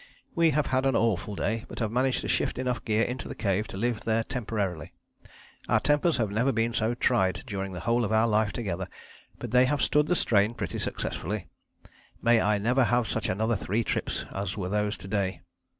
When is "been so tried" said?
6.51-7.43